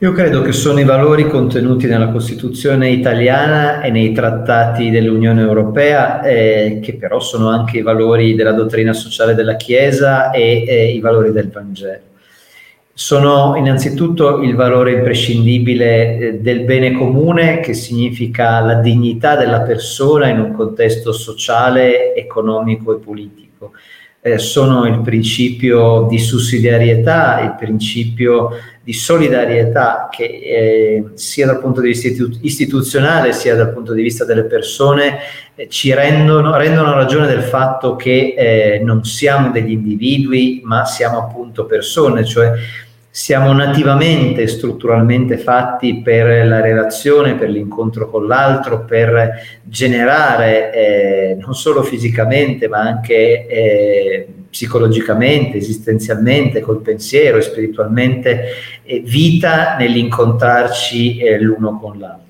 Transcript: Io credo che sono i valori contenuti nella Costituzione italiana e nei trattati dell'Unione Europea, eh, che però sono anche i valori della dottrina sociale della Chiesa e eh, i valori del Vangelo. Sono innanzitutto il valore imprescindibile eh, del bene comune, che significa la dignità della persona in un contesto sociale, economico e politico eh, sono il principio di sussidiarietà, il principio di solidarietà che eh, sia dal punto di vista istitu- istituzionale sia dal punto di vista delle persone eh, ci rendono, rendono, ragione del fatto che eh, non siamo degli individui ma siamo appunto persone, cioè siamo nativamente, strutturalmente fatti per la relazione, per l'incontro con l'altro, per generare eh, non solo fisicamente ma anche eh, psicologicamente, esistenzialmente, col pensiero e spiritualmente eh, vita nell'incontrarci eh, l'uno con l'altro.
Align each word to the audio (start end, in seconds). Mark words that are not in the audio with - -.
Io 0.00 0.12
credo 0.12 0.42
che 0.42 0.52
sono 0.52 0.78
i 0.78 0.84
valori 0.84 1.26
contenuti 1.26 1.88
nella 1.88 2.12
Costituzione 2.12 2.88
italiana 2.90 3.80
e 3.80 3.90
nei 3.90 4.12
trattati 4.12 4.90
dell'Unione 4.90 5.40
Europea, 5.40 6.22
eh, 6.22 6.78
che 6.80 6.94
però 6.94 7.18
sono 7.18 7.48
anche 7.48 7.78
i 7.78 7.82
valori 7.82 8.36
della 8.36 8.52
dottrina 8.52 8.92
sociale 8.92 9.34
della 9.34 9.56
Chiesa 9.56 10.30
e 10.30 10.64
eh, 10.68 10.92
i 10.92 11.00
valori 11.00 11.32
del 11.32 11.50
Vangelo. 11.50 12.02
Sono 12.92 13.56
innanzitutto 13.56 14.40
il 14.40 14.54
valore 14.54 14.92
imprescindibile 14.92 16.16
eh, 16.16 16.34
del 16.34 16.60
bene 16.60 16.92
comune, 16.92 17.58
che 17.58 17.74
significa 17.74 18.60
la 18.60 18.74
dignità 18.74 19.34
della 19.34 19.62
persona 19.62 20.28
in 20.28 20.38
un 20.38 20.52
contesto 20.52 21.10
sociale, 21.10 22.14
economico 22.14 22.94
e 22.94 23.00
politico 23.00 23.57
eh, 24.20 24.38
sono 24.38 24.86
il 24.86 25.00
principio 25.00 26.06
di 26.08 26.18
sussidiarietà, 26.18 27.40
il 27.40 27.54
principio 27.56 28.50
di 28.82 28.92
solidarietà 28.92 30.08
che 30.10 30.24
eh, 30.24 31.04
sia 31.14 31.46
dal 31.46 31.60
punto 31.60 31.80
di 31.80 31.88
vista 31.88 32.08
istitu- 32.08 32.38
istituzionale 32.42 33.32
sia 33.32 33.54
dal 33.54 33.72
punto 33.72 33.92
di 33.92 34.02
vista 34.02 34.24
delle 34.24 34.44
persone 34.44 35.18
eh, 35.54 35.68
ci 35.68 35.92
rendono, 35.92 36.56
rendono, 36.56 36.94
ragione 36.94 37.26
del 37.26 37.42
fatto 37.42 37.96
che 37.96 38.34
eh, 38.36 38.80
non 38.82 39.04
siamo 39.04 39.50
degli 39.50 39.72
individui 39.72 40.62
ma 40.64 40.84
siamo 40.84 41.18
appunto 41.18 41.66
persone, 41.66 42.24
cioè 42.24 42.52
siamo 43.10 43.52
nativamente, 43.52 44.46
strutturalmente 44.46 45.38
fatti 45.38 46.02
per 46.02 46.46
la 46.46 46.60
relazione, 46.60 47.34
per 47.34 47.48
l'incontro 47.48 48.08
con 48.08 48.26
l'altro, 48.26 48.84
per 48.84 49.58
generare 49.62 50.72
eh, 50.72 51.36
non 51.40 51.54
solo 51.54 51.82
fisicamente 51.82 52.68
ma 52.68 52.78
anche 52.78 53.46
eh, 53.46 54.26
psicologicamente, 54.50 55.58
esistenzialmente, 55.58 56.60
col 56.60 56.80
pensiero 56.80 57.38
e 57.38 57.42
spiritualmente 57.42 58.44
eh, 58.82 59.00
vita 59.00 59.76
nell'incontrarci 59.76 61.18
eh, 61.18 61.40
l'uno 61.40 61.78
con 61.78 61.98
l'altro. 61.98 62.27